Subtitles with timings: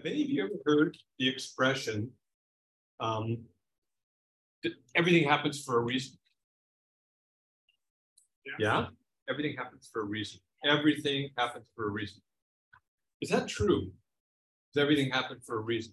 [0.00, 2.10] Have any of you ever heard the expression,
[3.00, 3.36] um,
[4.94, 6.16] everything happens for a reason?
[8.46, 8.54] Yeah.
[8.80, 8.86] yeah.
[9.28, 10.40] Everything happens for a reason.
[10.64, 12.22] Everything happens for a reason.
[13.20, 13.92] Is that true?
[14.72, 15.92] Does everything happen for a reason?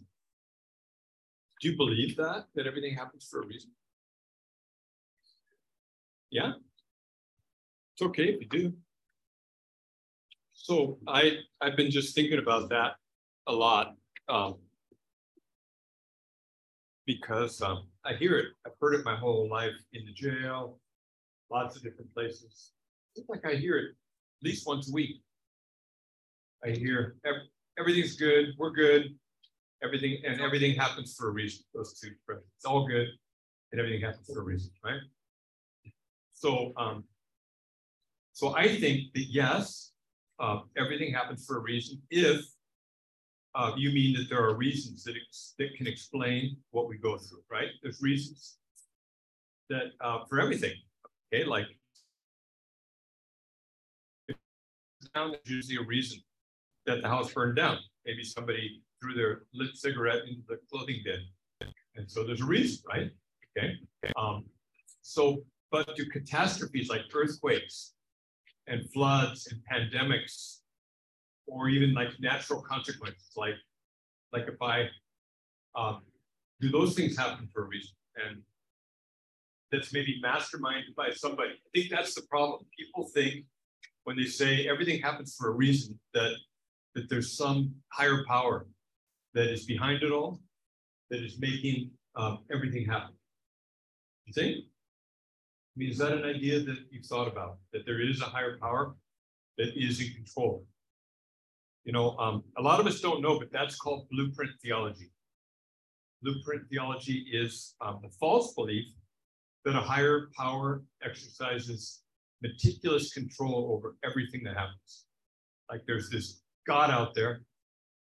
[1.60, 3.72] Do you believe that, that everything happens for a reason?
[6.32, 6.54] Yeah?
[7.94, 8.74] It's okay if you do.
[10.54, 12.94] So I, I've been just thinking about that
[13.48, 13.96] a lot
[14.30, 14.56] um,
[17.06, 18.48] because um, I hear it.
[18.66, 20.78] I've heard it my whole life in the jail,
[21.50, 22.74] lots of different places.
[23.16, 25.22] It's like I hear it at least once a week.
[26.64, 27.42] I hear every,
[27.80, 29.16] everything's good, we're good,
[29.84, 31.64] everything, and everything happens for a reason.
[31.74, 32.46] Those two expressions.
[32.58, 33.08] It's all good,
[33.72, 35.00] and everything happens for a reason, right?
[36.34, 37.06] So, um,
[38.34, 39.92] so I think that yes,
[40.40, 42.42] uh, everything happens for a reason if
[43.56, 45.16] uh, you mean that there are reasons that,
[45.60, 47.70] that can explain what we go through, right?
[47.82, 48.58] There's reasons
[49.70, 50.76] that uh, for everything,
[51.34, 51.44] okay?
[51.44, 51.66] Like,
[55.14, 56.20] there's usually a reason
[56.86, 57.80] that the house burned down.
[58.06, 61.22] Maybe somebody threw their lit cigarette into the clothing bin.
[61.96, 63.10] And so there's a reason, right?
[63.58, 63.74] Okay.
[64.16, 64.46] Um,
[65.02, 67.94] so, but do catastrophes like earthquakes
[68.68, 70.60] and floods and pandemics,
[71.48, 73.56] or even like natural consequences, like
[74.34, 74.90] like if I
[75.76, 76.02] um,
[76.60, 78.42] do those things happen for a reason, and
[79.72, 81.52] that's maybe masterminded by somebody.
[81.52, 82.66] I think that's the problem.
[82.78, 83.46] People think
[84.04, 86.34] when they say everything happens for a reason that
[86.96, 88.68] that there's some higher power
[89.34, 90.40] that is behind it all,
[91.10, 93.14] that is making um, everything happen.
[94.26, 94.58] You think?
[94.58, 97.58] I mean, is that an idea that you've thought about?
[97.72, 98.96] That there is a higher power
[99.60, 100.66] that is in control?
[101.88, 105.10] You know, um, a lot of us don't know, but that's called blueprint theology.
[106.22, 108.88] Blueprint theology is um, the false belief
[109.64, 112.02] that a higher power exercises
[112.42, 115.06] meticulous control over everything that happens.
[115.72, 117.44] Like there's this God out there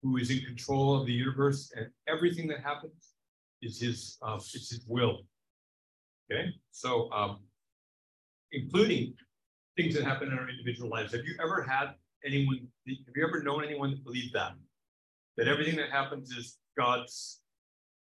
[0.03, 3.13] who is in control of the universe and everything that happens
[3.61, 5.21] is his uh, it's his will.
[6.29, 7.39] Okay, so um,
[8.51, 9.13] including
[9.77, 11.13] things that happen in our individual lives.
[11.13, 11.93] Have you ever had
[12.25, 12.67] anyone?
[12.87, 14.53] Have you ever known anyone that believed that
[15.39, 17.41] that everything that happens is God's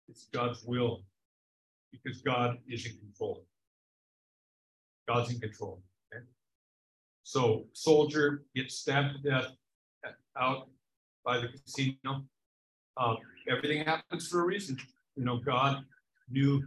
[0.08, 1.02] it's God's will
[1.90, 3.46] because God is in control.
[5.08, 5.82] God's in control.
[6.12, 6.24] Okay?
[7.22, 9.46] So soldier gets stabbed to death
[10.38, 10.68] out
[11.24, 12.24] by the casino.
[12.96, 13.16] Um,
[13.48, 14.76] everything happens for a reason.
[15.16, 15.82] You know, God
[16.28, 16.62] knew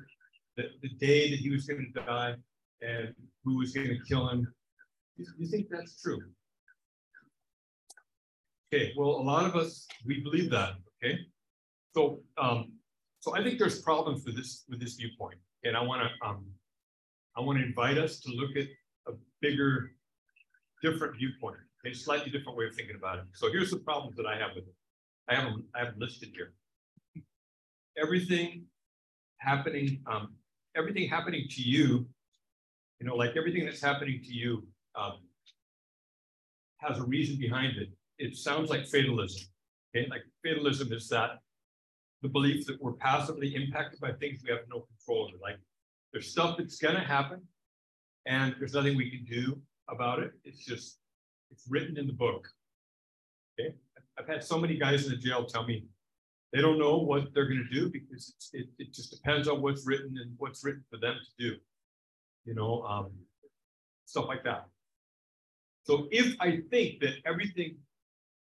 [0.58, 2.36] that the day that he was going to die
[2.82, 3.14] and
[3.44, 4.48] who was going to kill him.
[5.18, 6.20] Do you think that's true?
[8.74, 10.74] Okay, well, a lot of us we believe that.
[11.04, 11.20] Okay,
[11.94, 12.74] so um,
[13.20, 16.46] so I think there's problems with this with this viewpoint, and I want to um,
[17.38, 18.68] I want to invite us to look at
[19.08, 19.92] a bigger,
[20.82, 23.26] different viewpoint a slightly different way of thinking about it.
[23.34, 24.76] So here's the problems that I have with it.
[25.30, 26.54] I have them, I have them listed here.
[27.98, 28.66] Everything
[29.38, 30.34] happening, um,
[30.76, 32.08] everything happening to you,
[33.00, 35.20] you know, like everything that's happening to you um,
[36.78, 37.90] has a reason behind it.
[38.18, 39.48] It sounds like fatalism.
[39.96, 41.40] Okay, like fatalism is that
[42.22, 45.38] the belief that we're passively impacted by things we have no control over.
[45.42, 45.58] Like
[46.12, 47.42] there's stuff that's gonna happen,
[48.26, 49.60] and there's nothing we can do
[49.90, 50.32] about it.
[50.44, 50.98] It's just
[51.52, 52.48] it's written in the book.
[53.60, 53.76] Okay.
[54.18, 55.86] I've had so many guys in the jail tell me
[56.54, 59.86] they don't know what they're going to do because it, it just depends on what's
[59.86, 61.58] written and what's written for them to do.
[62.46, 63.12] You know, um,
[64.06, 64.66] stuff like that.
[65.84, 67.76] So if I think that everything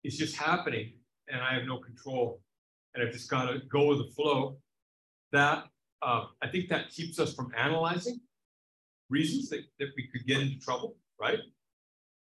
[0.03, 0.93] is just happening
[1.29, 2.41] and I have no control
[2.93, 4.57] and I've just got to go with the flow,
[5.31, 5.65] that
[6.01, 8.19] uh, I think that keeps us from analyzing
[9.09, 11.39] reasons that, that we could get into trouble, right?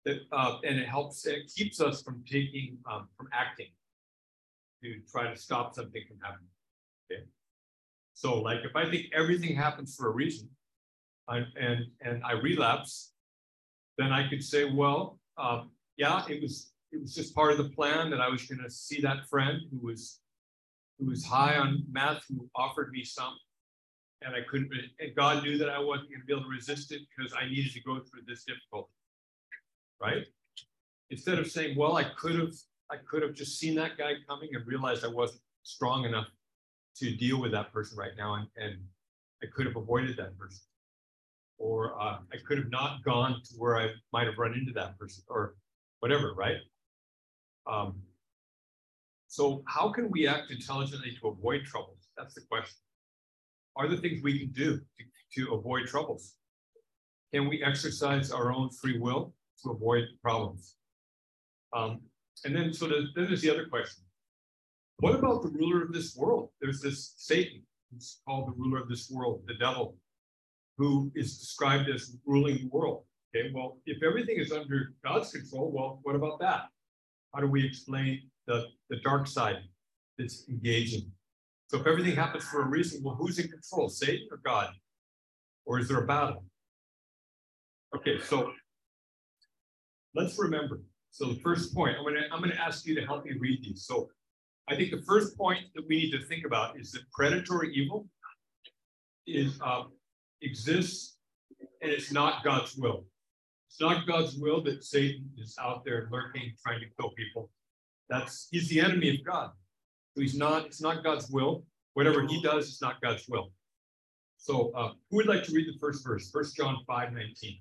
[0.06, 3.68] that, uh, and it helps, it keeps us from taking, um, from acting
[4.84, 6.50] to try to stop something from happening.
[7.12, 7.24] Okay.
[8.14, 10.48] So like if I think everything happens for a reason
[11.28, 13.14] I, and, and I relapse,
[13.98, 17.70] then I could say, well, um, yeah, it was, it was just part of the
[17.70, 20.20] plan that I was going to see that friend who was,
[20.98, 23.36] who was high on meth, who offered me some,
[24.22, 26.92] and I couldn't, and God knew that I wasn't going to be able to resist
[26.92, 28.90] it because I needed to go through this difficulty
[30.02, 30.26] right?
[31.10, 32.54] Instead of saying, well, I could have,
[32.92, 36.28] I could have just seen that guy coming and realized I wasn't strong enough
[36.98, 38.76] to deal with that person right now, and, and
[39.44, 40.62] I could have avoided that person,
[41.58, 44.98] or uh, I could have not gone to where I might have run into that
[44.98, 45.56] person, or
[46.00, 46.58] whatever, right?
[47.68, 48.02] Um,
[49.28, 52.08] So how can we act intelligently to avoid troubles?
[52.18, 52.80] That's the question.
[53.76, 55.04] Are there things we can do to,
[55.36, 56.36] to avoid troubles?
[57.34, 60.78] Can we exercise our own free will to avoid problems?
[61.76, 62.00] Um,
[62.46, 64.06] and then, so the, then there's the other question.
[65.00, 66.52] What about the ruler of this world?
[66.62, 69.98] There's this Satan, who's called the ruler of this world, the devil,
[70.78, 73.04] who is described as ruling the world.
[73.36, 76.70] Okay, well, if everything is under God's control, well, what about that?
[77.36, 79.58] How do we explain the, the dark side
[80.18, 81.12] that's engaging?
[81.68, 84.70] So if everything happens for a reason, well, who's in control, Satan or God?
[85.66, 86.46] Or is there a battle?
[87.96, 88.54] Okay, so
[90.14, 90.82] let's remember.
[91.12, 93.86] So the first point, I'm gonna I'm gonna ask you to help me read these.
[93.86, 94.10] So
[94.70, 98.08] I think the first point that we need to think about is that predatory evil
[99.28, 99.84] is uh,
[100.42, 101.18] exists
[101.82, 103.06] and it's not God's will.
[103.68, 107.50] It's not God's will that Satan is out there lurking, trying to kill people.
[108.10, 109.52] That's he's the enemy of God.
[110.16, 111.66] So he's not, it's not God's will.
[111.94, 113.52] Whatever he does, it's not God's will.
[114.38, 116.30] So uh, who would like to read the first verse?
[116.30, 117.60] First John 5, 19.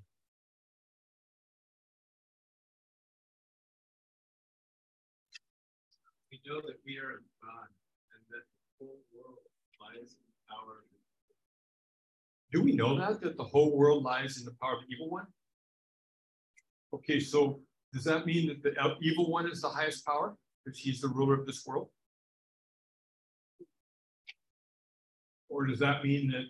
[6.31, 7.67] We know that we are of God
[8.13, 9.39] and that the whole world
[9.81, 10.85] lies in the power of
[12.53, 13.19] Do we know that?
[13.21, 15.25] That the whole world lies in the power of the evil one?
[16.95, 17.59] Okay, so
[17.93, 20.35] does that mean that the evil one is the highest power?
[20.63, 21.89] Because he's the ruler of this world?
[25.49, 26.45] Or does that mean that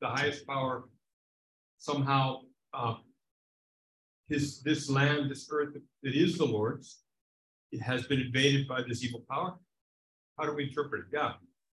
[0.00, 0.84] the highest power
[1.78, 2.40] somehow
[2.72, 2.94] uh,
[4.28, 7.02] his this land, this earth that is the Lord's,
[7.72, 9.54] it has been invaded by this evil power?
[10.38, 11.06] How do we interpret it?
[11.12, 11.32] Yeah.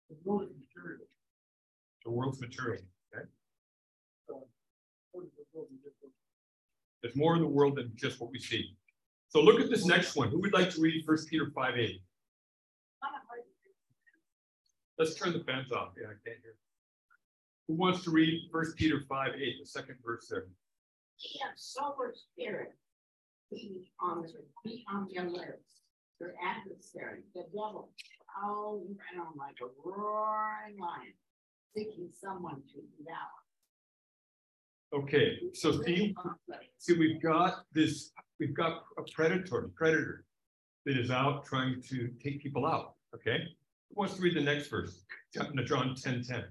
[0.10, 1.06] The world is material.
[2.06, 2.84] The world's material.
[3.14, 3.26] Okay.
[7.06, 8.76] There's more in the world than just what we see.
[9.30, 10.30] So look at this next one.
[10.30, 12.02] Who would like to read First Peter 5 8?
[14.98, 15.90] Let's turn the fans off.
[15.96, 16.56] Yeah, I can't hear.
[17.68, 20.48] Who wants to read First Peter 5 8, the second verse there?
[21.22, 22.74] Be of sober spirit.
[23.52, 24.30] Be on the
[24.64, 25.84] be on your lips.
[26.20, 27.92] Your adversary, the devil,
[28.34, 31.14] prowling around like a roaring lion,
[31.78, 33.45] seeking someone to devour.
[34.96, 36.16] Okay, so see,
[36.78, 40.24] see, we've got this, we've got a predator, predator
[40.86, 42.96] that is out trying to take people out.
[43.14, 43.40] Okay,
[43.90, 45.04] who wants to read the next verse?
[45.34, 46.44] John 10 10.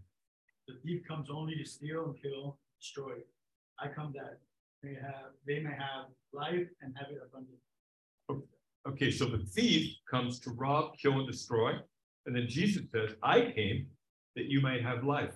[0.69, 3.15] The thief comes only to steal and kill, destroy.
[3.81, 4.41] I come that
[4.83, 8.47] they have they may have life and have it abundant.
[8.87, 11.73] Okay, so the thief comes to rob, kill, and destroy.
[12.27, 13.87] And then Jesus says, I came
[14.37, 15.33] that you might have life.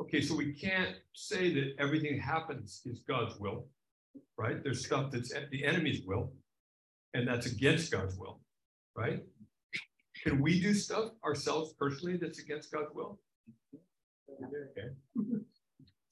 [0.00, 3.66] Okay, so we can't say that everything happens is God's will,
[4.36, 4.62] right?
[4.62, 6.32] There's stuff that's at the enemy's will,
[7.14, 8.40] and that's against God's will,
[8.96, 9.24] right?
[10.22, 13.18] Can we do stuff ourselves personally that's against God's will?
[14.30, 14.88] Okay.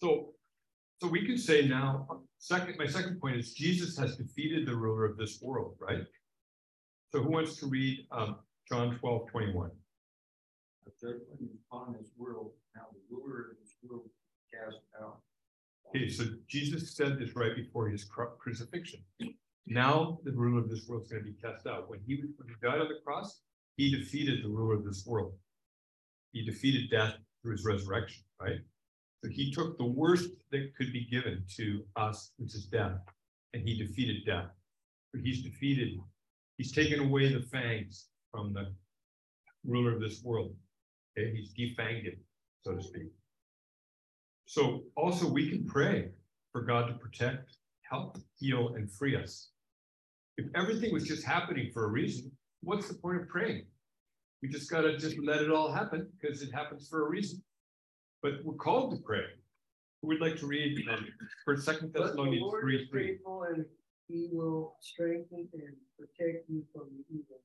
[0.01, 0.35] So,
[1.01, 5.05] so we can say now, second, my second point is Jesus has defeated the ruler
[5.05, 6.05] of this world, right?
[7.13, 8.37] So who wants to read um,
[8.69, 9.71] John 12, 21?
[10.85, 12.53] The judgment upon this world.
[12.75, 14.09] Now the ruler of world
[14.53, 15.21] cast out.
[15.89, 18.05] Okay, so Jesus said this right before his
[18.39, 19.01] crucifixion.
[19.67, 21.89] Now the ruler of this world is going to be cast out.
[21.89, 23.41] When he, when he died on the cross,
[23.77, 25.35] he defeated the ruler of this world.
[26.33, 28.61] He defeated death through his resurrection, right?
[29.23, 32.99] So he took the worst that could be given to us, which is death,
[33.55, 34.51] and he defeated death.
[35.15, 35.99] So he's defeated,
[36.59, 38.73] he's taken away the fangs from the
[39.65, 40.55] ruler of this world.
[41.19, 42.19] Okay, he's defanged it,
[42.63, 43.11] so to speak.
[44.47, 46.11] So also we can pray
[46.53, 47.57] for God to protect,
[47.91, 49.51] help, heal, and free us.
[50.39, 52.31] If everything was just happening for a reason,
[52.63, 53.67] what's the point of praying?
[54.43, 57.43] We just got to just let it all happen because it happens for a reason.
[58.23, 59.25] But we're called to pray.
[60.03, 61.07] Would like to read um,
[61.45, 63.07] for Second Thessalonians 3 3?
[63.09, 63.65] Faithful and
[64.09, 67.41] he will strengthen and protect you from the evil.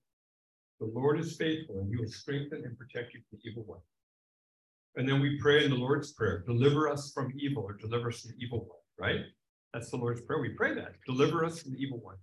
[0.79, 3.79] The Lord is faithful and he will strengthen and protect you from the evil one.
[4.95, 8.21] And then we pray in the Lord's Prayer, deliver us from evil or deliver us
[8.21, 9.21] from the evil one, right?
[9.73, 10.41] That's the Lord's Prayer.
[10.41, 12.17] We pray that, deliver us from the evil one.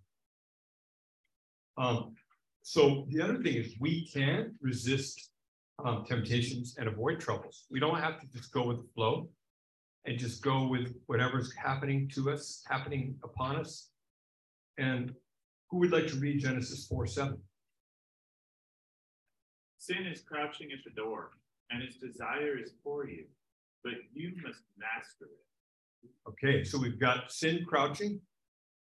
[1.78, 2.14] Um,
[2.62, 5.30] so the other thing is we can resist
[5.84, 7.64] um, temptations and avoid troubles.
[7.70, 9.28] We don't have to just go with the flow
[10.04, 13.88] and just go with whatever's happening to us, happening upon us.
[14.76, 15.14] And
[15.70, 17.38] who would like to read Genesis 4 7?
[19.78, 21.30] Sin is crouching at the door,
[21.70, 23.24] and its desire is for you,
[23.84, 26.10] but you must master it.
[26.28, 28.20] Okay, so we've got sin crouching,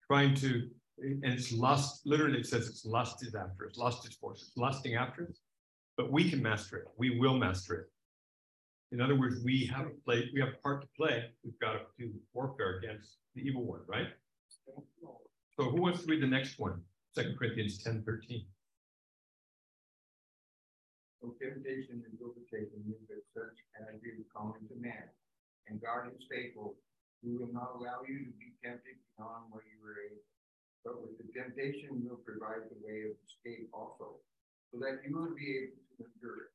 [0.08, 0.70] trying to
[1.02, 4.58] And it's lust, literally it says it's lust is after us, lust is force, it's
[4.58, 5.40] lusting after us.
[5.96, 7.88] But we can master it, we will master it.
[8.92, 11.74] In other words, we have a play, we have a part to play, we've got
[11.74, 14.08] to do warfare against the evil one, right?
[15.56, 16.82] So who wants to read the next one?
[17.14, 18.46] Second Corinthians ten thirteen.
[21.22, 22.20] So temptation and
[22.50, 25.10] overtaking you, but such as is common to man.
[25.68, 26.76] And God is faithful,
[27.24, 30.26] will not allow you to be tempted beyond what you are able.
[30.84, 34.18] But with the temptation will provide the way of escape also,
[34.72, 36.52] so that you will be able to endure it.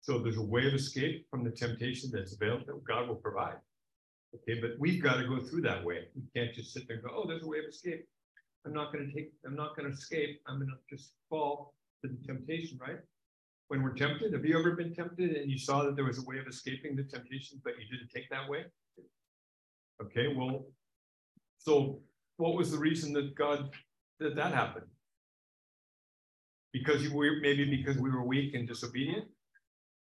[0.00, 3.58] So there's a way of escape from the temptation that's available that God will provide.
[4.34, 6.08] Okay, but we've got to go through that way.
[6.14, 8.06] We can't just sit there and go, oh, there's a way of escape.
[8.64, 10.40] I'm not going to take, I'm not going to escape.
[10.46, 12.98] I'm going to just fall to the temptation, right?
[13.68, 16.24] When we're tempted, have you ever been tempted and you saw that there was a
[16.24, 18.64] way of escaping the temptation, but you didn't take that way?
[20.00, 20.66] Okay, well,
[21.58, 22.00] so
[22.36, 23.70] what was the reason that God
[24.20, 24.86] that that happened?
[26.72, 29.24] Because you were maybe because we were weak and disobedient,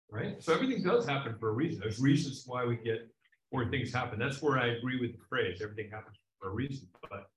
[0.10, 0.42] right?
[0.42, 1.82] So everything does happen for a reason.
[1.82, 3.10] There's reasons why we get
[3.50, 4.18] where things happen.
[4.18, 7.30] That's where I agree with the phrase, everything happens for a reason, but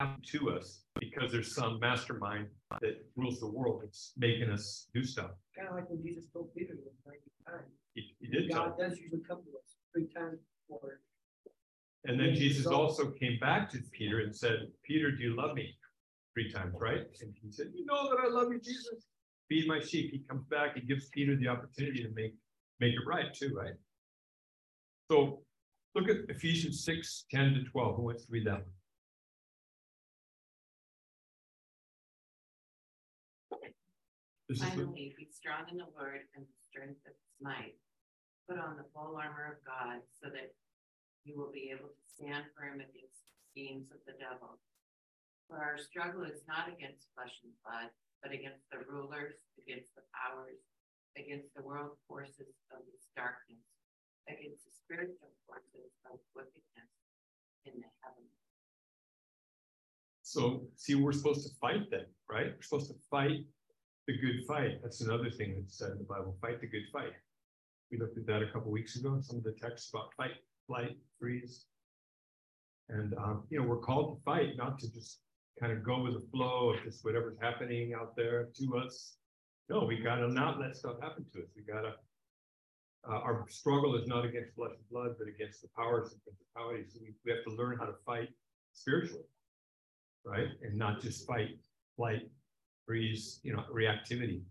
[0.00, 2.46] happen to us because there's some mastermind
[2.80, 3.82] that rules the world.
[3.82, 5.30] that's making us do stuff.
[5.56, 7.72] Kind of like when Jesus told Peter to ninety times.
[7.94, 8.66] He, he did tell.
[8.66, 10.38] God does usually come to us three times
[10.68, 11.00] before.
[12.04, 15.74] And then Jesus also came back to Peter and said, Peter, do you love me?
[16.34, 17.00] Three times, right?
[17.20, 19.06] And he said, You know that I love you, Jesus.
[19.48, 20.10] Feed my sheep.
[20.12, 22.34] He comes back, he gives Peter the opportunity to make,
[22.80, 23.74] make it right, too, right?
[25.10, 25.40] So
[25.94, 27.96] look at Ephesians 6, 10 to 12.
[27.96, 28.58] Who wants to read that?
[28.58, 28.66] This
[34.54, 37.74] Finally, be strong in the Lord and the strength of his might.
[38.46, 40.54] Put on the full armor of God so that
[41.26, 44.62] you will be able to stand firm against the schemes of the devil.
[45.50, 47.90] For our struggle is not against flesh and blood,
[48.22, 50.62] but against the rulers, against the powers,
[51.18, 53.66] against the world forces of this darkness,
[54.30, 56.90] against the spiritual forces of wickedness
[57.66, 58.30] in the heavens.
[60.22, 62.54] so see, we're supposed to fight then, right?
[62.54, 63.42] We're supposed to fight
[64.06, 64.80] the good fight.
[64.82, 67.12] That's another thing that's said in the Bible, fight the good fight.
[67.90, 70.36] We looked at that a couple weeks ago, some of the texts about fight,
[70.66, 71.66] flight, freeze.
[72.88, 75.20] And, um, you know, we're called to fight, not to just
[75.58, 79.16] kind of go with the flow of just whatever's happening out there to us.
[79.68, 81.48] No, we gotta not let stuff happen to us.
[81.56, 81.94] We gotta,
[83.08, 86.96] uh, our struggle is not against flesh and blood, but against the powers and principalities.
[87.00, 88.28] We, we have to learn how to fight
[88.72, 89.24] spiritually,
[90.24, 90.48] right?
[90.62, 91.58] And not just fight
[91.96, 92.28] flight,
[92.86, 94.42] freeze, you know, reactivity.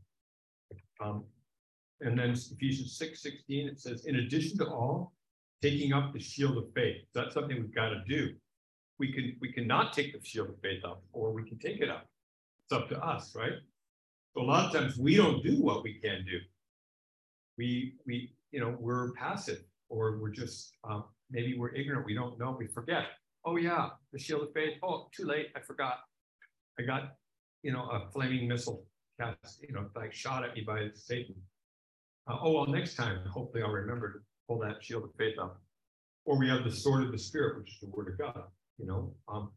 [1.03, 1.23] Um,
[2.01, 5.13] and then Ephesians 6 16, it says, in addition to all,
[5.61, 7.01] taking up the shield of faith.
[7.13, 8.33] That's something we've got to do.
[8.99, 11.89] We can we cannot take the shield of faith up, or we can take it
[11.89, 12.07] up.
[12.63, 13.53] It's up to us, right?
[14.33, 16.39] So a lot of times we don't do what we can do.
[17.57, 22.05] We we you know we're passive, or we're just um, maybe we're ignorant.
[22.05, 22.55] We don't know.
[22.57, 23.05] We forget.
[23.45, 24.77] Oh yeah, the shield of faith.
[24.81, 25.47] Oh, too late.
[25.55, 25.99] I forgot.
[26.79, 27.15] I got
[27.65, 28.85] you know a flaming missile
[29.19, 29.63] cast.
[29.67, 31.35] You know, like shot at me by Satan.
[32.29, 35.59] Uh, oh well, next time hopefully I'll remember to pull that shield of faith up.
[36.25, 38.43] Or we have the sword of the spirit, which is the word of God,
[38.77, 39.51] you know, um,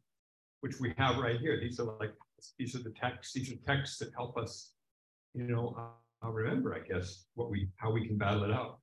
[0.60, 1.60] which we have right here.
[1.60, 2.14] These are like
[2.58, 4.72] these are the texts, these are texts that help us,
[5.34, 5.76] you know,
[6.24, 8.78] uh, remember, I guess, what we how we can battle it out.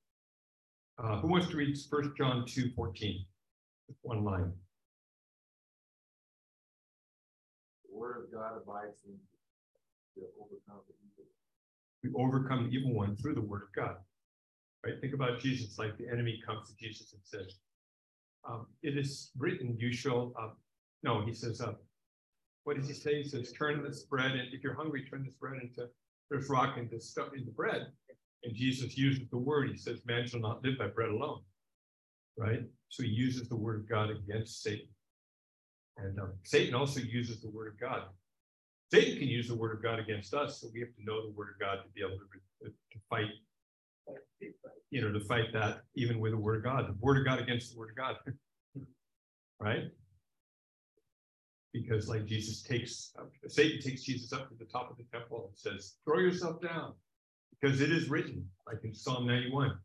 [1.00, 3.26] Uh, who wants to read First John 2 14?
[4.04, 4.54] One line.
[7.96, 11.26] Word of God abides in you to overcome the evil.
[12.04, 13.96] We overcome the evil one through the word of God.
[14.86, 15.00] Right?
[15.02, 17.56] Think about Jesus, like the enemy comes to Jesus and says,
[18.48, 20.50] um, It is written, you shall, uh,
[21.04, 21.74] no, he says, uh,
[22.66, 23.22] what does he say?
[23.22, 25.88] He says, Turn this bread, and if you're hungry, turn this bread into
[26.30, 27.88] this rock into stuff into bread.
[28.44, 31.42] And Jesus uses the word, he says, Man shall not live by bread alone.
[32.38, 32.64] Right?
[32.90, 34.88] So he uses the word of God against Satan.
[35.98, 38.04] And um, Satan also uses the word of God.
[38.92, 41.34] Satan can use the word of God against us, so we have to know the
[41.34, 43.32] word of God to be able to, to fight
[44.92, 47.40] you know, to fight that even with the word of God, the word of God
[47.40, 48.16] against the word of God.
[49.60, 49.92] right?
[51.74, 55.50] Because like Jesus takes, uh, Satan takes Jesus up to the top of the temple
[55.50, 56.94] and says, throw yourself down.
[57.60, 59.78] Because it is written, like in Psalm 91,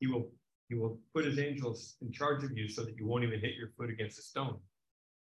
[0.00, 0.30] he will
[0.68, 3.54] he will put his angels in charge of you so that you won't even hit
[3.54, 4.58] your foot against a stone.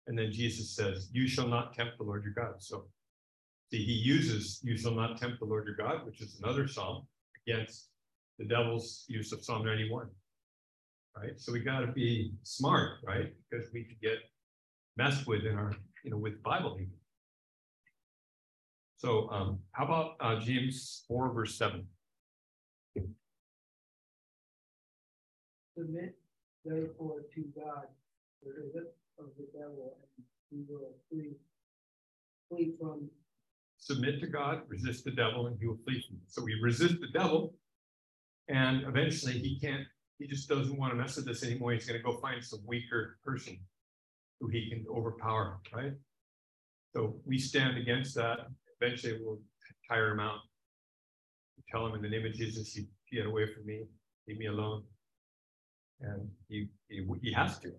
[0.07, 2.55] And then Jesus says, You shall not tempt the Lord your God.
[2.63, 2.87] So
[3.71, 7.07] see, he uses you shall not tempt the Lord your God, which is another psalm
[7.47, 7.89] against
[8.39, 10.09] the devil's use of Psalm 91.
[11.17, 11.41] right?
[11.41, 13.33] So we gotta be smart, right?
[13.51, 14.19] Because we could get
[14.97, 15.73] messed with in our,
[16.05, 16.93] you know, with Bible even.
[18.99, 21.87] So, um, how about, uh, James four verse seven?
[25.77, 26.17] Submit
[26.65, 27.87] therefore to God,
[28.43, 31.37] the resist of the devil, and he will flee.
[32.49, 33.09] Flee from,
[33.79, 36.23] Submit to God, resist the devil, and he will flee from you.
[36.27, 37.55] So we resist the devil.
[38.49, 39.85] And eventually he can't,
[40.19, 41.73] he just doesn't want to mess with us anymore.
[41.73, 43.59] He's gonna go find some weaker person
[44.41, 45.93] who he can overpower, right?
[46.95, 48.47] So we stand against that.
[48.81, 49.41] Eventually we'll
[49.89, 50.39] tire him out.
[51.57, 53.85] We Tell him in the name of Jesus, you get away from me,
[54.29, 54.85] leave me alone.
[56.01, 57.73] And he, he, he has to.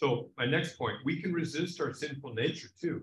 [0.00, 3.02] So my next point, we can resist our sinful nature too.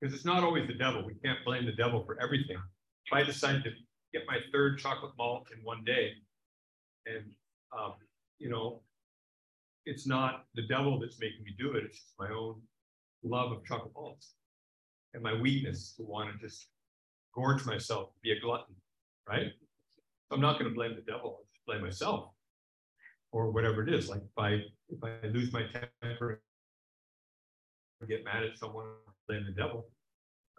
[0.00, 1.04] Because it's not always the devil.
[1.06, 2.56] We can't blame the devil for everything.
[3.06, 3.70] If I decide to
[4.12, 6.14] get my third chocolate malt in one day,
[7.06, 7.24] and
[7.76, 7.94] um,
[8.40, 8.80] you know,
[9.86, 11.84] it's not the devil that's making me do it.
[11.84, 12.60] It's just my own
[13.22, 14.34] love of chocolate malts
[15.14, 16.66] and my weakness to want to just
[17.32, 18.74] gorge myself, be a glutton,
[19.28, 19.52] right?
[20.32, 21.38] I'm not going to blame the devil.
[21.40, 22.30] I just blame myself
[23.32, 24.08] or whatever it is.
[24.08, 24.50] Like if I
[24.88, 25.62] if I lose my
[26.02, 26.40] temper,
[28.00, 28.86] and get mad at someone,
[29.26, 29.88] blame the devil.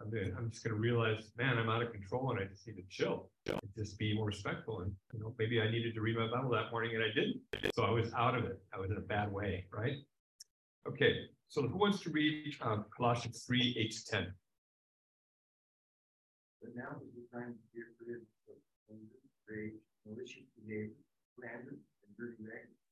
[0.00, 2.76] I'm gonna, I'm just gonna realize, man, I'm out of control and I just need
[2.76, 3.30] to chill.
[3.46, 6.50] and Just be more respectful and, you know, maybe I needed to read my Bible
[6.50, 7.40] that morning and I didn't.
[7.74, 8.62] So I was out of it.
[8.74, 9.96] I was in a bad way, right?
[10.88, 14.32] Okay, so who wants to read um, Colossians three, eight to ten?
[16.62, 18.56] But now is the time to get rid of
[18.90, 20.96] anger, rage, malicious behavior,
[21.36, 21.76] slander,
[22.20, 22.84] language.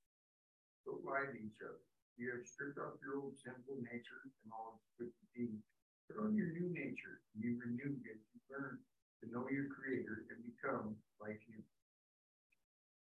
[0.88, 1.84] Don't lie to each other.
[2.16, 5.64] You have stripped off your old sinful nature and all its wicked deeds.
[6.08, 8.80] Put on your new nature, you renewed as you learn
[9.20, 11.62] to know your creator and become like him.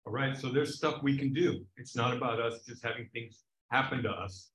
[0.06, 1.66] All right, so there's stuff we can do.
[1.78, 4.52] It's not about us just having things happen to us.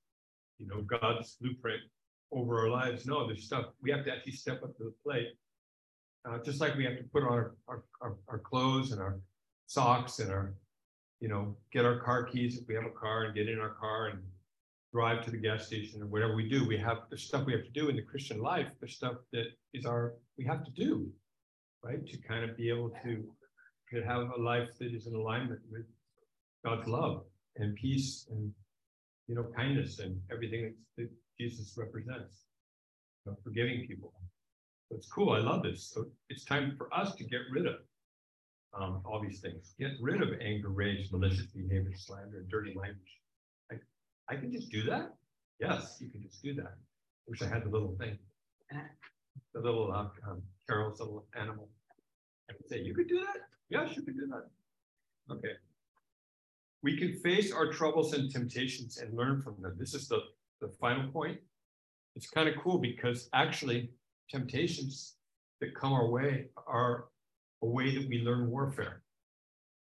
[0.57, 1.81] You know, God's blueprint
[2.31, 3.05] over our lives.
[3.05, 5.29] No, there's stuff we have to actually step up to the plate.
[6.27, 9.19] Uh, just like we have to put on our, our, our, our clothes and our
[9.67, 10.53] socks and our,
[11.19, 13.75] you know, get our car keys if we have a car and get in our
[13.79, 14.19] car and
[14.93, 16.67] drive to the gas station or whatever we do.
[16.67, 18.67] We have the stuff we have to do in the Christian life.
[18.79, 21.09] There's stuff that is our we have to do,
[21.83, 22.05] right?
[22.05, 23.23] To kind of be able to,
[23.93, 25.85] to have a life that is in alignment with
[26.65, 27.23] God's love
[27.57, 28.51] and peace and
[29.27, 32.43] you know kindness and everything that, Jesus represents.
[33.25, 34.11] You know, forgiving people.
[34.91, 35.31] It's cool.
[35.31, 35.91] I love this.
[35.93, 37.75] So it's time for us to get rid of
[38.73, 39.73] um, all these things.
[39.79, 43.19] Get rid of anger, rage, malicious behavior, slander, and dirty language.
[43.71, 43.75] I,
[44.29, 45.13] I can just do that?
[45.59, 46.75] Yes, you can just do that.
[47.27, 48.17] Wish I had the little thing.
[49.53, 51.69] The little, uh, um, Carol's little animal.
[52.49, 53.37] I could say, you could do that?
[53.69, 55.33] Yes, you could do that.
[55.33, 55.53] Okay.
[56.83, 59.75] We can face our troubles and temptations and learn from them.
[59.79, 60.19] This is the,
[60.61, 61.39] the final point.
[62.15, 63.91] It's kind of cool because actually
[64.29, 65.15] temptations
[65.61, 67.05] that come our way are
[67.61, 69.01] a way that we learn warfare.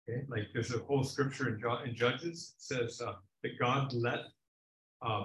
[0.09, 4.20] Okay, like there's a whole scripture in, in Judges says, uh, that God let
[5.01, 5.25] uh,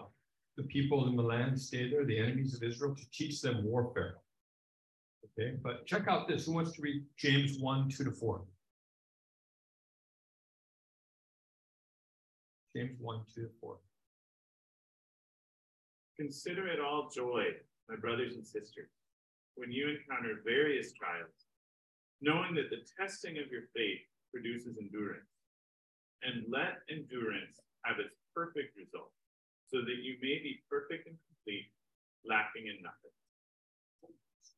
[0.56, 4.18] the people in the land stay there, the enemies of Israel, to teach them warfare.
[5.40, 6.46] Okay, but check out this.
[6.46, 8.42] Who wants to read James 1 2 to 4?
[12.76, 13.78] James 1 2 to 4.
[16.20, 17.46] Consider it all joy,
[17.90, 18.90] my brothers and sisters,
[19.56, 21.47] when you encounter various trials,
[22.22, 24.02] knowing that the testing of your faith
[24.34, 25.30] produces endurance.
[26.24, 29.12] And let endurance have its perfect result,
[29.68, 31.68] so that you may be perfect and complete,
[32.26, 33.12] lacking in nothing.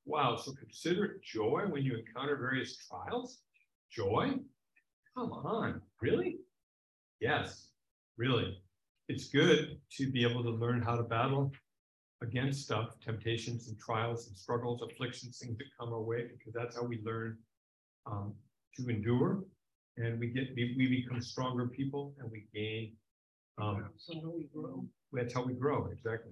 [0.05, 3.41] Wow, so consider joy when you encounter various trials?
[3.91, 4.39] Joy?
[5.15, 6.37] Come on, really?
[7.19, 7.69] Yes,
[8.17, 8.61] really.
[9.09, 11.51] It's good to be able to learn how to battle
[12.21, 16.77] against stuff, temptations and trials and struggles, afflictions, things that come our way, because that's
[16.77, 17.37] how we learn
[18.05, 18.33] um,
[18.75, 19.43] to endure
[19.97, 22.95] and we get we, we become stronger people and we gain
[23.59, 24.85] um, so how we grow.
[25.11, 26.31] That's how we grow, exactly.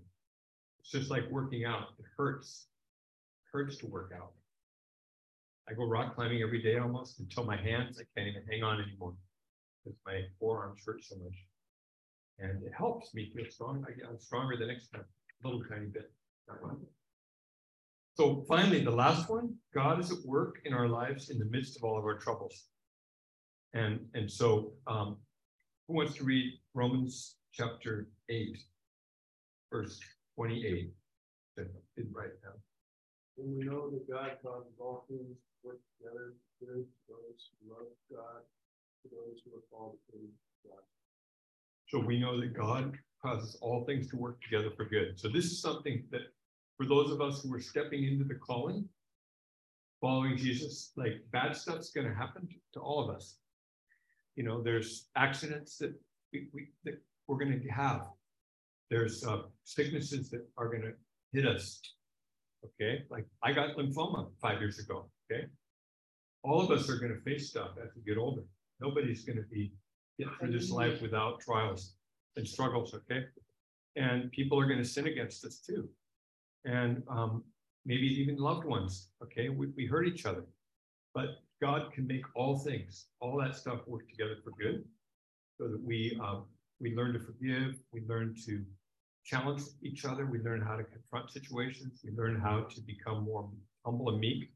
[0.80, 1.90] It's just like working out.
[2.00, 2.68] It hurts.
[3.44, 4.32] It hurts to work out.
[5.70, 8.82] I go rock climbing every day almost until my hands, I can't even hang on
[8.82, 9.14] anymore
[9.84, 11.36] because my forearms hurt so much.
[12.40, 13.86] And it helps me feel strong.
[13.88, 15.04] I get, I'm stronger the next time,
[15.44, 16.10] a little tiny bit.
[18.18, 21.78] So finally, the last one, God is at work in our lives in the midst
[21.78, 22.66] of all of our troubles.
[23.76, 25.18] And, and so um,
[25.88, 28.58] who wants to read Romans chapter 8,
[29.72, 30.00] verse
[30.34, 30.92] 28?
[31.58, 32.58] Didn't write it down.
[33.38, 37.52] And we know that God causes all things to work together for good to those
[37.62, 38.42] who love God
[39.04, 40.18] to those who are called to
[40.68, 40.82] God.
[41.88, 45.20] So we know that God causes all things to work together for good.
[45.20, 46.22] So this is something that
[46.78, 48.88] for those of us who are stepping into the calling,
[50.00, 53.38] following Jesus, like bad stuff's gonna happen to all of us.
[54.36, 55.94] You know, there's accidents that
[56.32, 58.02] we, we that we're gonna have.
[58.92, 60.94] There's uh, sicknesses that are gonna
[61.34, 61.82] hit us.
[62.64, 65.10] Okay, like I got lymphoma five years ago.
[65.32, 65.46] Okay,
[66.44, 68.44] all of us are gonna face stuff as we get older.
[68.80, 69.72] Nobody's gonna be
[70.20, 71.96] get through this life without trials
[72.36, 72.94] and struggles.
[72.94, 73.26] Okay,
[73.96, 75.90] and people are gonna sin against us too,
[76.68, 77.44] and um,
[77.86, 79.10] maybe even loved ones.
[79.24, 80.44] Okay, we, we hurt each other,
[81.16, 84.84] but God can make all things, all that stuff work together for good,
[85.58, 86.46] so that we um,
[86.80, 88.64] we learn to forgive, we learn to
[89.26, 93.50] challenge each other, we learn how to confront situations, we learn how to become more
[93.84, 94.52] humble and meek.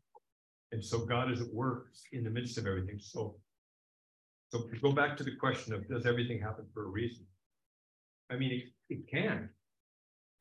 [0.71, 2.99] And so God is at work in the midst of everything.
[3.01, 3.35] So,
[4.49, 7.25] so go back to the question of does everything happen for a reason?
[8.29, 9.49] I mean, it, it can.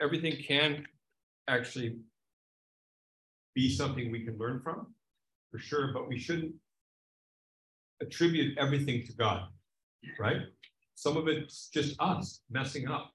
[0.00, 0.87] Everything can
[1.50, 1.96] actually
[3.54, 4.94] be something we can learn from,
[5.50, 6.54] for sure, but we shouldn't
[8.00, 9.48] attribute everything to God,
[10.18, 10.42] right?
[10.94, 13.12] Some of it's just us messing up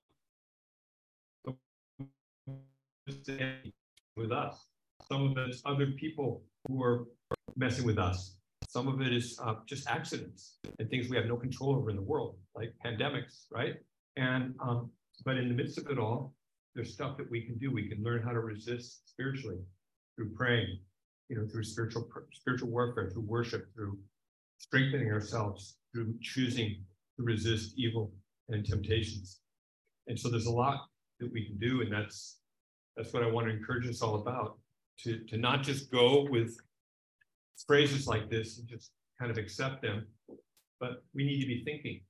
[4.18, 4.66] with us.
[5.08, 7.06] Some of it's other people who are
[7.56, 8.38] messing with us.
[8.68, 11.96] Some of it is uh, just accidents and things we have no control over in
[11.96, 13.76] the world, like pandemics, right?
[14.18, 14.92] And um,
[15.24, 16.34] but in the midst of it all,
[16.76, 17.72] there's stuff that we can do.
[17.72, 19.60] We can learn how to resist spiritually
[20.16, 20.80] through praying,
[21.30, 23.98] you know, through spiritual spiritual warfare, through worship, through
[24.58, 26.84] strengthening ourselves, through choosing
[27.18, 28.12] to resist evil
[28.50, 29.40] and temptations.
[30.08, 30.86] And so there's a lot
[31.20, 32.40] that we can do, and that's
[32.98, 34.58] that's what I want to encourage us all about
[35.00, 36.58] to, to not just go with
[37.68, 40.06] phrases like this and just kind of accept them,
[40.80, 42.02] but we need to be thinking,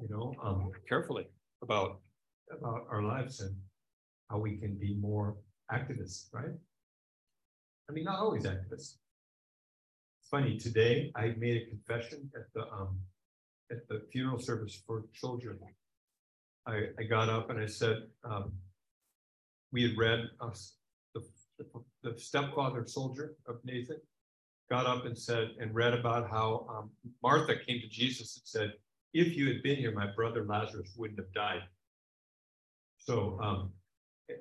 [0.00, 1.26] you know, um, carefully
[1.62, 2.00] about
[2.52, 3.56] about our lives and
[4.30, 5.36] how we can be more
[5.72, 6.54] activists, right?
[7.88, 8.96] I mean, not always activists.
[10.20, 12.98] It's funny, today I made a confession at the um,
[13.70, 15.58] at the funeral service for children.
[16.66, 18.52] I, I got up and I said, um,
[19.72, 20.30] we had read
[21.14, 21.22] the,
[21.58, 21.64] the,
[22.02, 23.98] the stepfather soldier of Nathan
[24.70, 26.90] got up and said and read about how um,
[27.22, 28.72] Martha came to Jesus and said,
[29.12, 31.62] "If you had been here, my brother Lazarus wouldn't have died."
[32.98, 33.72] So, um,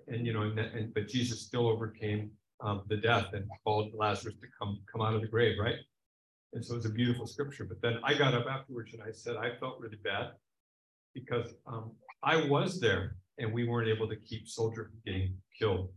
[0.08, 4.36] and you know, and, and but Jesus still overcame um, the death and called Lazarus
[4.42, 5.76] to come come out of the grave, right?
[6.54, 7.66] And so it's a beautiful scripture.
[7.66, 10.32] But then I got up afterwards and I said I felt really bad
[11.14, 11.92] because um,
[12.24, 15.90] I was there and we weren't able to keep soldier from getting killed.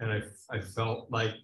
[0.00, 1.34] And I, I felt like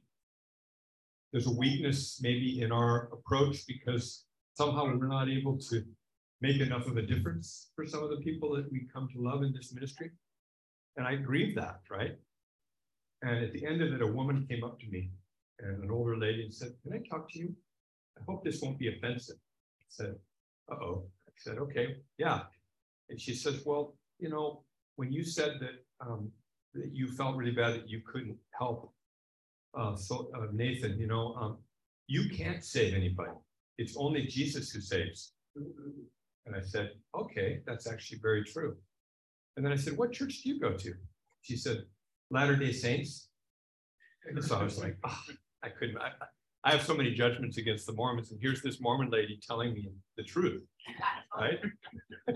[1.33, 4.25] there's a weakness maybe in our approach because
[4.55, 5.85] somehow we're not able to
[6.41, 9.43] make enough of a difference for some of the people that we come to love
[9.43, 10.11] in this ministry.
[10.97, 12.17] And I grieve that, right?
[13.23, 15.11] And at the end of it, a woman came up to me
[15.59, 17.55] and an older lady and said, Can I talk to you?
[18.19, 19.37] I hope this won't be offensive.
[19.81, 20.15] I said,
[20.71, 21.05] Uh oh.
[21.29, 22.43] I said, Okay, yeah.
[23.09, 24.63] And she says, Well, you know,
[24.97, 26.31] when you said that um,
[26.75, 28.93] that you felt really bad that you couldn't help
[29.77, 31.59] uh, so uh, Nathan, you know, um,
[32.07, 33.33] you can't save anybody.
[33.79, 35.33] It's only Jesus who saves.
[35.55, 38.77] And I said, okay, that's actually very true.
[39.57, 40.95] And then I said, what church do you go to?
[41.42, 41.85] She said,
[42.31, 43.29] Latter Day Saints.
[44.29, 45.23] And so I was like, oh,
[45.62, 45.99] I couldn't.
[45.99, 46.11] I,
[46.64, 49.88] I have so many judgments against the Mormons, and here's this Mormon lady telling me
[50.16, 50.64] the truth,
[51.38, 51.61] right?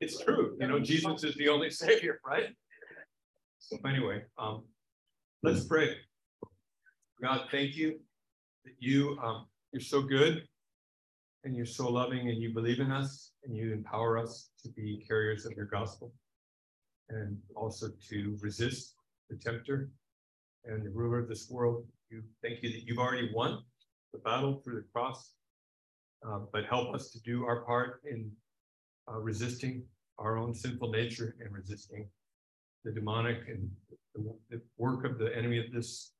[0.00, 0.54] it's true.
[0.60, 2.50] You know, Jesus is the only savior, right?
[3.58, 4.64] So anyway, um,
[5.42, 5.96] let's pray.
[7.22, 8.00] God, thank you
[8.64, 10.42] that you um, you're so good
[11.44, 15.04] and you're so loving and you believe in us and you empower us to be
[15.06, 16.12] carriers of your gospel
[17.10, 18.94] and also to resist
[19.30, 19.90] the tempter
[20.64, 21.86] and the ruler of this world.
[22.10, 23.62] You thank you that you've already won
[24.12, 25.34] the battle through the cross,
[26.26, 28.30] uh, but help us to do our part in
[29.10, 29.82] uh, resisting
[30.18, 32.08] our own sinful nature and resisting
[32.84, 33.70] the demonic and
[34.14, 36.12] the, the work of the enemy of this,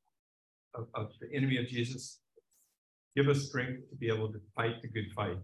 [0.73, 2.19] of, of, the enemy of Jesus.
[3.15, 5.37] Give us strength to be able to fight the good fight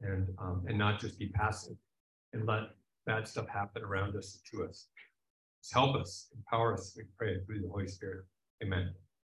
[0.00, 1.76] and, um, and not just be passive
[2.32, 2.62] and let
[3.06, 4.88] bad stuff happen around us to us.
[5.62, 8.24] Just help us, empower us, we pray through the Holy Spirit.
[8.62, 8.92] Amen.